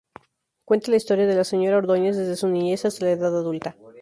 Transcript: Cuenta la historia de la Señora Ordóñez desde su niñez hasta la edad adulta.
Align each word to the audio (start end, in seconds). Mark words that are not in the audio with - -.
Cuenta 0.65 0.89
la 0.89 0.97
historia 0.97 1.27
de 1.27 1.35
la 1.35 1.43
Señora 1.43 1.77
Ordóñez 1.77 2.17
desde 2.17 2.35
su 2.35 2.47
niñez 2.47 2.85
hasta 2.85 3.05
la 3.05 3.11
edad 3.11 3.37
adulta. 3.37 3.75